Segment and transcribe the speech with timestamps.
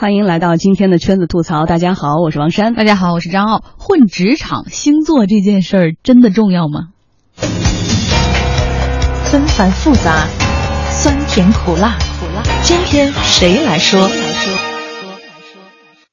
[0.00, 1.66] 欢迎来到今天的圈子吐槽。
[1.66, 2.72] 大家好，我是王珊。
[2.72, 3.58] 大家好，我是张傲。
[3.80, 6.94] 混职场，星座这件事儿真的重要吗？
[9.26, 10.30] 纷繁复杂，
[10.94, 12.46] 酸甜苦辣，苦辣。
[12.62, 14.06] 今天谁来说？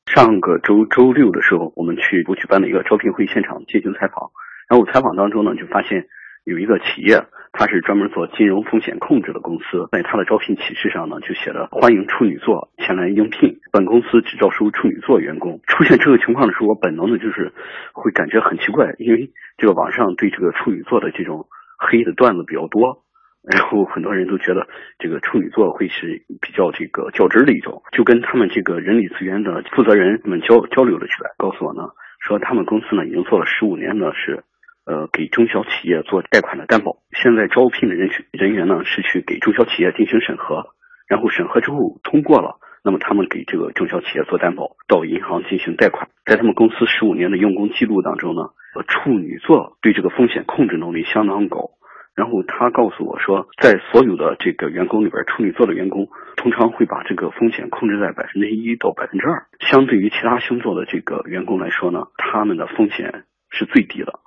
[0.10, 4.34] 上个周周六的时候，我们去我举办的一个招聘会现场进行采访，
[4.66, 6.10] 然后采访当中呢，就发现
[6.44, 7.22] 有一个企业。
[7.58, 13.62] 他是专门做金融风险控制的公司，在他的招聘启事上呢，就写了欢迎处女座前来应聘。
[13.72, 15.62] 本公司只招收处女座员工。
[15.66, 17.54] 出现这个情况的时候，我本能的就是
[17.94, 21.48] 会感觉很奇怪，因为这个网上对这个处女座的这种
[21.80, 23.04] 黑的段子比较多，
[23.42, 24.68] 然后很多人都觉得
[25.00, 27.84] 这个处女座会是比较这个较真的一种。
[27.94, 31.84] 就跟他们这个人力资源的负责人们交交流了起来，告诉我呢，
[32.20, 34.44] 说他们公司呢已经做了十五年呢是。
[34.86, 36.98] 呃，给中小企业做贷款的担保。
[37.12, 40.68] 现在招聘的人群人员呢，是去给中小企业进行审核，
[41.08, 46.10] 然后审核之后通过了，那么他们给这个中小企业做担保，到银行进行贷款。
[46.24, 48.50] 在他们公司十五年的用工记录当中呢，
[48.88, 51.72] 处女座对这个风险控制能力相当高。
[52.16, 59.48] 然后他告诉我说，在所有的这个员工里边，处女座的员工通常会把这个风险控制在百分之一到百分之二。
[59.60, 64.20] 相对于其他星座的这个员工来说呢，他们的风险是最低的。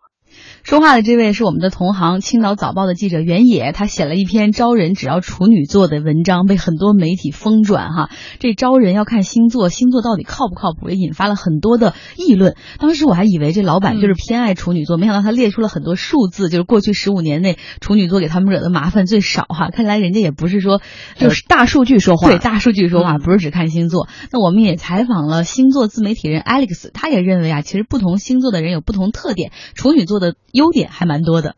[0.62, 8.10] 说话的这位是我们的同行，青岛早报的记者袁野，他写了一篇招人只要处女座的文章，被很多媒体疯转哈。
[8.38, 12.54] 这招人要看星座，星座到底靠不靠谱，也引发了很多的议论。
[12.78, 19.70] 当时我还以为这老板就是偏爱处女座，没想到他列出了很多数字，就是过去十五年内处女座给他们惹的麻烦最少哈。
[19.70, 20.82] 看来人家也不是说
[21.16, 24.08] 就是大数据说话，对大数据说话，不是只看星座。
[24.30, 30.34] 那我们也采访了星座自媒体人 Alex，他也认为啊，其实不同星座的人有不同特点，处女座的。
[30.52, 31.54] 优点还蛮多的，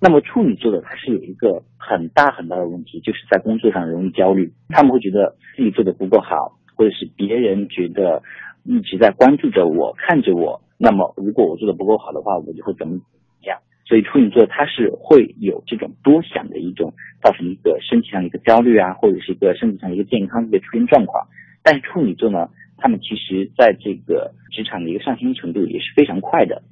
[0.00, 8.22] 那么处女座的他是有一个很大很大的问题，就是在工作上容易焦虑，他们会觉得自己做的不够好，或者是别人觉得
[8.64, 13.00] 一直在关注着我，看着我，那么如果我做的不够好的话，我就会怎么
[13.42, 13.58] 样？
[13.86, 16.92] 所以处女座他是会有这种多想的一种，
[17.22, 21.26] 造成一个身体上的一个焦虑啊，或者是一个身体上一个健康的出现状况。
[21.62, 26.62] 但是处女座呢，他们其实在这个职场的一个上升程度也是非常快的。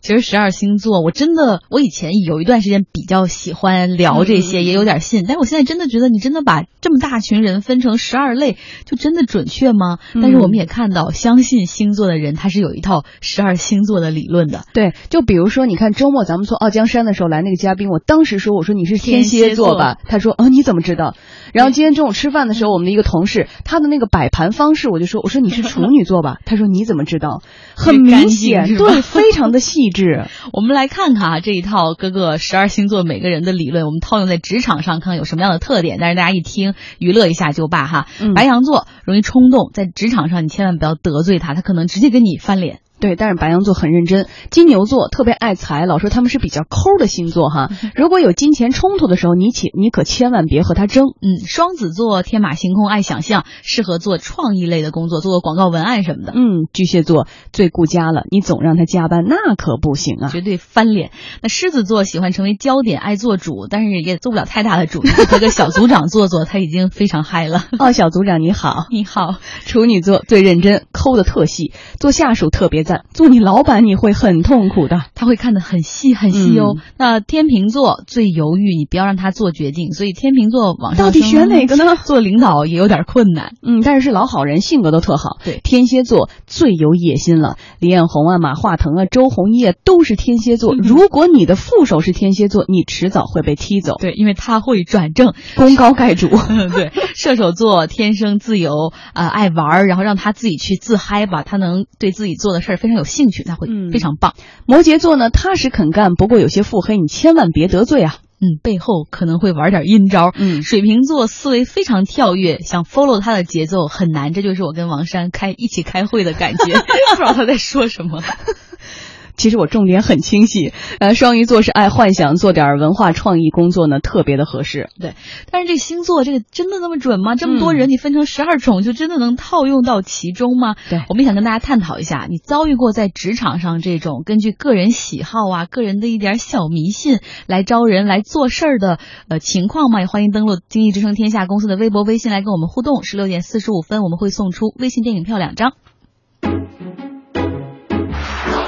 [0.00, 5.24] 其实十二星座，我真的，我以前有一段时间比较喜欢聊这些，也有点信。
[5.26, 9.98] 但是我现在真的觉得，你真的把这么大群人分成十二类，就真的准确吗？
[10.14, 14.64] 但是我们也看到，相信星座的人，他是有一套十二星座的理论的。
[14.72, 19.96] 对，就比如说，你看周末咱们从傲江山的时候来那个嘉宾，我当时说，我说你是天蝎座吧？
[20.06, 21.14] 他说，哦，你怎么知道？
[21.52, 26.36] 然后今天中午吃饭的时候，我们的一个同事，他的那个摆盘方式，我就说，我说你是处女座吧？
[26.44, 27.42] 他说你怎么知道？
[27.74, 30.26] 很明显， 对，非常的细致。
[30.52, 35.98] 我们来看看啊，这一套各个十二星座每个人的理论，我们套用在职场上，看看有什么样的特点。
[36.00, 38.06] 但是大家一听娱乐一下就罢哈。
[38.34, 42.80] 白羊座容易冲动，在职场上你千万不要得罪他，他可能直接跟你翻脸。
[43.00, 47.70] 对，但是白羊座很认真，金牛座特别爱财，老说他们是比较抠的星座哈。
[47.94, 51.06] 如果有金钱冲突的时候，你请你可千万别和他争。
[51.06, 56.32] 嗯，双子座天马行空，爱想象，适合做创意类的工作，做个广告文案什么的。
[56.34, 61.10] 嗯，巨蟹座最顾家了，你总让他加班，那可不行啊，绝对翻脸。
[61.42, 67.64] 那狮子座喜欢成为焦点，爱做主，但是也做不了太大的主，和个小组长做做，他已经非常嗨了。
[67.78, 69.36] 哦，小组长你好，你好。
[69.66, 76.76] 处女座最认真，抠的特细，做下属特别赞，做你老板你会很痛苦的，他会看得很细很细哦。
[76.96, 81.96] 那天秤座最犹豫，你不要让他做决定，所以天秤座往上到底选哪个呢？
[82.02, 85.36] 做领导也有点困难，嗯，但是是老好人，性格都特好。
[85.44, 90.74] 对，天蝎座最有野心了，李彦宏啊、马化腾啊、周鸿祎都是天蝎座。
[90.74, 93.96] 如果你的副手是天蝎座，你迟早会被踢走。
[93.98, 96.28] 对，因为他会转正，功高盖主。
[96.72, 98.72] 对，射手座天生自由
[99.12, 104.34] 啊，爱玩，然后让他自己去自嗨吧，他能对自己做的事儿非常有兴趣，他会非常棒。
[104.66, 108.16] 摩羯座呢，踏实肯干，不过有些腹黑，你千万别得罪啊。
[108.40, 110.32] 嗯，背后可能会玩点阴招。
[110.36, 118.22] 嗯，水瓶座思维非常跳跃，想 follow 他的节奏很难，这就是我跟王珊开一起开会的感觉， 不知道他在说什么。
[119.38, 124.90] 其实我重点很清晰，呃，双鱼座是爱幻想，做点文化创意工作呢，特别的合适。
[125.00, 125.14] 对，
[125.50, 127.36] 但是这星座这个真的那么准吗？
[127.36, 130.74] 这么多人，你分成十二种，就真的能套用到其中吗？
[130.90, 138.98] 对，我们想跟大家探讨一下，你遭遇过在职场上这种根据个人喜好啊、个人的一点小迷信来招人来做事儿的
[139.28, 140.00] 呃情况吗？
[140.00, 143.04] 也欢迎登录经济之声天下公司的微博、微信来跟我们互动。
[143.04, 145.74] 十六点四十五分，我们会送出微信电影票两张。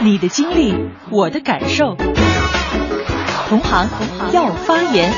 [0.02, 0.74] 你的经历，
[1.10, 1.94] 我的感受。
[3.48, 3.88] 同行
[4.32, 5.12] 要发言。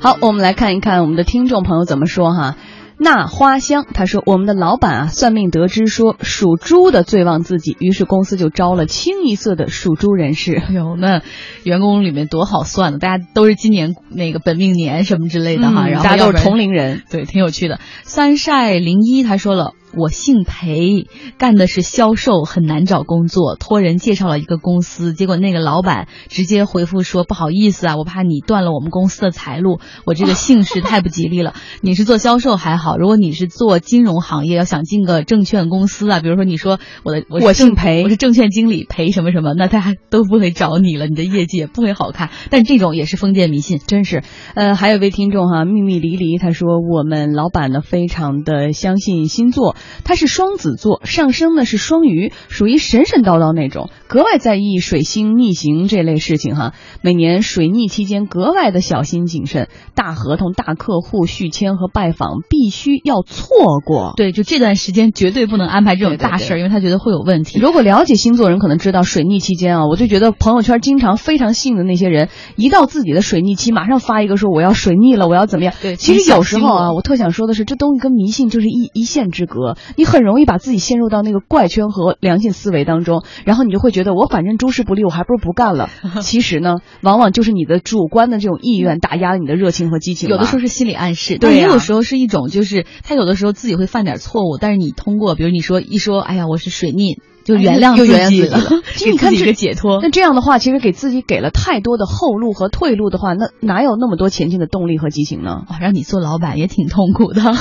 [0.00, 2.56] 好，我们来看一看我们的听众朋友怎么说哈。
[2.98, 10.56] 那花香他说，我们的老板啊，算命得知说属猪的最旺自己，于是公司就招了清一色的属猪人士。
[10.56, 11.22] 哎呦，那
[11.62, 17.78] 员工里面多好算的，大家都是今年那个本命年什么之类的哈，然后大家都是同龄人，对，挺有趣的。
[18.02, 19.74] 三晒零一他说了。
[19.94, 21.06] 我姓裴，
[21.38, 23.56] 干的是销售，很难找工作。
[23.56, 29.80] 托人介绍了一个公司，结果那个老板直接回复说：“不好意思啊，我怕你断了我们公司的财路。
[30.04, 31.54] 我这个姓氏太不吉利了。
[31.80, 42.30] 你是做销售还好，如果你是做金融行业，要想进个证券公司啊，比如说你说我的我姓裴，我是证券经理裴什么什么，那他都不会找你了，你的业绩也不会好看。
[42.50, 44.22] 但这种也是封建迷信，真是。
[44.54, 49.76] 呃，还有一位听众哈，秘密离离，他说我们老板呢非常的相信星座。
[50.04, 56.72] 他是双子座，上升呢是双鱼，属于神神叨叨那种，格外在意水星逆行这类事情哈。
[57.02, 64.14] 每年水逆期间格外的小心谨慎，大合同、大客户续签和拜访必须要错过。
[64.16, 67.58] 对，就这段时间绝对不能安排这种大事，因为他觉得会有问题。
[67.58, 75.74] 如果了解星座人可能知道，水逆期间啊，我就觉得朋友圈经常非常信的那些人，一到自己的水逆期，马上发一个说我要水逆了，我要怎么样？
[75.82, 79.67] 对，其实有时候啊，我特想说的是，这东西跟迷信就是一一线之隔。
[79.96, 85.90] 你很容易把自己陷入到那个怪圈和良性思维当中，然后你就会觉得我反正诸事不利，我还不如不干了。
[86.22, 90.28] 其实呢，往往就是你的主观的这种意愿打压了你的热情和激情。
[90.28, 97.18] 有的时候是心理暗示，但也有时候是一种，就是他有的时候自己会犯点错误，但是你通过，比如你说一说，哎呀，我是水逆。
[97.48, 98.60] 就原谅自己了，
[99.02, 100.00] 给自己一个解脱。
[100.02, 105.62] 那这样的话，其实给自己给了太多的后路和退路的话，那哪有那么多前进的动力和激情呢？
[105.70, 107.40] 哇，让你做老板也挺痛苦的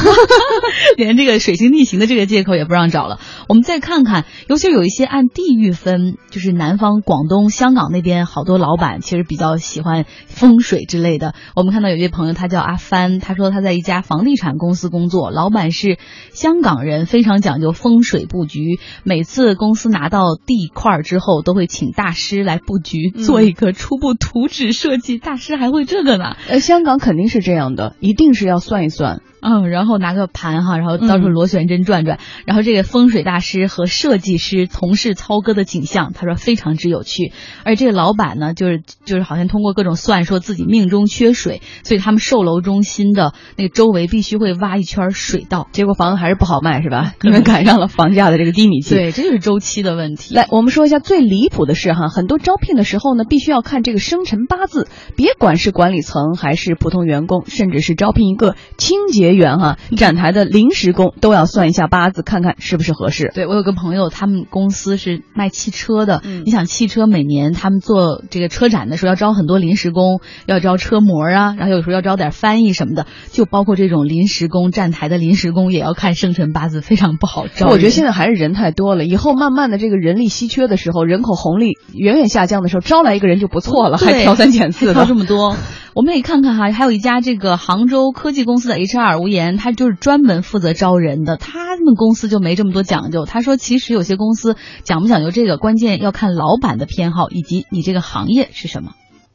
[0.98, 3.20] 连这个水星逆行的这个借口也不让找了。
[3.48, 11.34] 我们再看看，尤其有一些按地域分，就是南方、广东、香港那边好多老板其实比较喜欢风水之类的。
[11.56, 15.98] 我们看到有一位朋友，他叫阿帆，他说他在一家房地产公司工作，老板是
[16.34, 25.18] 香港人，非常讲究风水布局，每次公司拿到地块之后，都会请大师来布局，做一个初步图纸设计。
[25.18, 26.36] 大师还会这个呢？
[26.50, 29.22] 呃，香港肯定是这样的，一定是要算一算。
[29.50, 37.32] 嗯，然后拿个盘哈，然后到处螺旋针转转，然后这个风水大师和设计师同事操戈的景象，他说非常之有趣。
[37.64, 47.14] 而这个老板呢，就是就是好像通过各种算，说自己命中缺水，所以他们售楼中心的那个周围必须会挖一圈水道，结果房子还是不好卖，是吧？
[47.24, 48.96] 因为赶上了房价的这个低迷期。
[48.96, 50.36] 对，这就是周期的问题。
[50.36, 59.37] 来，我们说一下最离谱的是哈，很多招聘的时候呢，必须要看这个生辰八字，别管是管理层还是普通员工，甚至是招聘一个清洁。
[59.38, 63.32] 员哈展台的临时工都要算一下八字，看看是不是合适。
[63.34, 66.22] 对我有个朋友，他们公司是卖汽车的。
[66.26, 77.68] 嗯你想汽车每年他们做这个车展的时候要招很多临时工，要招车模啊，然后有时候要招点翻译什么的，就包括这种临时工站台的临时工也要看生辰八字，非常不好招。
[77.68, 85.56] 我觉得现在还是人太多了，以后慢慢的这个人力稀缺的时候，人口红利远远下降的时候，招来一个人就不错了，还挑三拣四的挑这么多。
[85.98, 91.38] 我们也看看哈，还有一家这个杭州科技公司的 HR 吴岩，他就是专门负责招人的。
[91.38, 93.26] 他们公司就没这么多讲究。
[93.26, 94.54] 他说，其实有些公司
[94.84, 98.92] 讲不讲究这个，关键要看老板的偏好以及你这个行业是什么。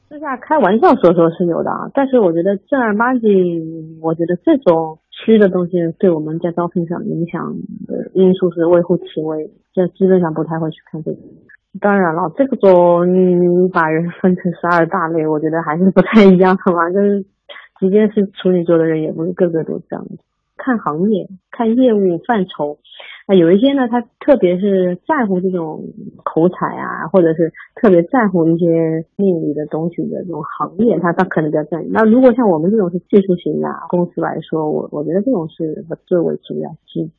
[0.09, 7.59] 私下开玩笑说说是有的啊，但是我觉得正儿八经，我觉得这种虚的东西对我们在招聘上影响
[7.91, 11.19] 的因素是微乎其微，这基本上不太会去看这个。
[11.81, 16.91] 当然了，这个种你把人分成十二大类，我觉得还是不太一样的嘛。
[16.91, 17.25] 就是，
[17.81, 20.07] 即便是处女座的人，也不是个个都这样。
[20.59, 22.79] 看行业，看业务范畴，
[23.27, 25.83] 啊，有一些呢，他特别是在乎这种
[26.23, 31.89] 口才啊，或者是特别在乎一些命理的东西的这种行业，他他可能比较在意。
[31.91, 37.11] 那如果像我们这种是技术型的公司来说，我我觉得这种是不最为主要基。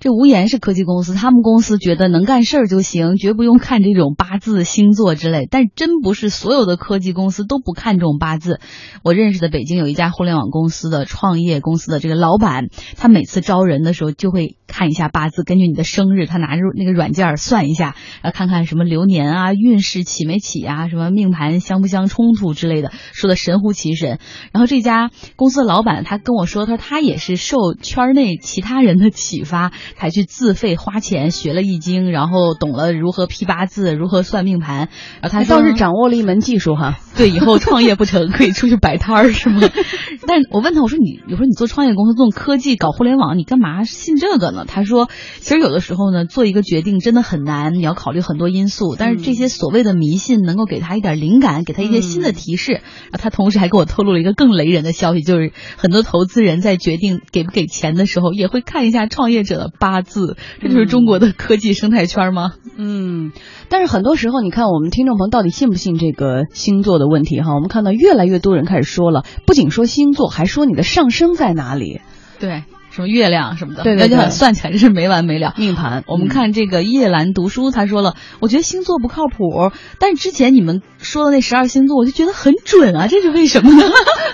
[0.00, 5.48] 这无言是科技公司，他们公司觉得能干事儿就行，绝不用看这种八字、星座之类。
[5.50, 8.60] 但真不是所有的科技公司都不看重八字。
[9.02, 24.18] 我认识的北京有一家互联网公司的创业公司的这个老板，他每次招人的时候就会看一下八字，根据你的生日，他拿着那个软件算一下，啊，看看什么流年啊、运势起没起啊、什么命盘相不相冲突之类的，说的神乎其神。
[24.52, 29.72] 然后这家公司的老板他跟我说，他说他也是受圈内其他人的启发。
[29.96, 34.88] 才去自费花钱学了易经，然后懂了如何批八字，如何算命盘。
[35.20, 36.98] 然后他倒是掌握了一门技术哈。
[37.16, 39.60] 对，以后创业不成 可以出去摆摊儿是吗？
[40.26, 44.64] 但我问他，我说你，我说你做创业公司，做科技，搞互联网，你干嘛信这个呢？
[44.66, 45.08] 他说，
[45.40, 48.96] 其实有的时候呢，做一个决定真的很难，你要考虑很多因素。
[48.96, 52.82] 但是这些所谓的迷信能够给他一点灵感，给他一些新的提示。
[53.12, 60.36] 他同时还给我透露了一个更雷人的消息，就是很多投资人在决定给不给钱的时候，也会看一下创业者的八字。
[60.60, 62.52] 这就是中国的科技生态圈吗？
[62.76, 63.32] 嗯，
[63.68, 67.54] 但是很多时候，你看我们听众朋友到底信不信这个星座的问题哈？
[67.54, 72.00] 我们看到越来越多人开始说了，不仅说星座，还说你的上升在哪里？
[72.38, 72.64] 对。
[72.98, 75.54] 什么月亮什么的，对对对，算起来真是没完没了。
[75.56, 83.88] 命盘，我们看这个叶兰读书，他说了，我觉得星座不靠谱，但是之前你们说的那十二星座，我就觉得很准啊，这是为什么呢？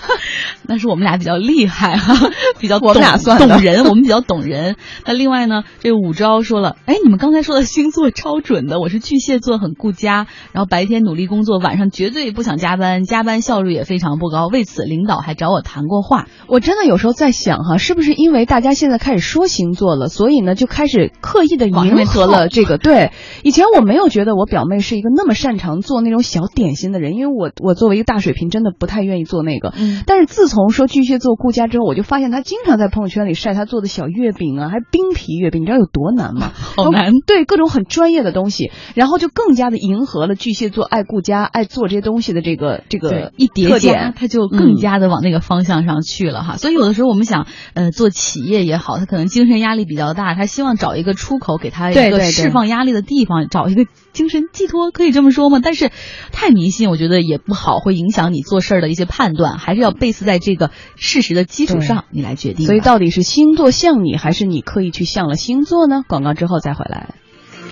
[0.66, 4.76] 那是我们俩比较厉害哈， 比较懂懂人，我们比较懂人。
[5.04, 16.28] 那另外呢，这个武昭说了，哎，你们刚才说的星座超准的，我是巨蟹座，很顾家，然后白天努力工作，晚上绝对不想加班，加班效率也非常不高，为此领导还找我谈过话。
[16.49, 22.78] 我真的有时候在想哈，是不是因为大家现在开始说星座了，所以呢就开始刻意的迎合了这个。
[22.78, 29.73] 对，以前我没有觉得我表妹是一个那么擅长做那种小点心的人，因为我我作为一个大水瓶，真的不太愿意做那个。
[29.76, 30.02] 嗯。
[30.06, 36.50] 但是自从说巨蟹座顾家之后，我就发现她经常在朋友圈里晒她做的小月饼啊，还冰皮月饼，你知道有多难吗？
[36.54, 37.12] 好难。
[37.26, 46.56] 对，各种很专业的东西，然后就更加的迎合了巨蟹座爱顾家、爱做这些东西的这个这个一叠加，他就更加的往那个方向上去了哈。
[46.56, 55.58] 所以有的时候我们想，呃，做企业也好，他可能精神压力比较大，他希望找一个出口，给他一个释放压力的地方，找一个精神寄托，可以这么说吗？
[55.62, 55.90] 但是
[56.32, 62.66] 太迷信，我觉得也不好，会影响你做事儿的一些判断，还是要贝斯在这个事实的基础上，你来决定。
[62.66, 66.02] 所以到底是星座像你，还是你刻意去像了星座呢？
[66.06, 67.14] 广告之后再回来。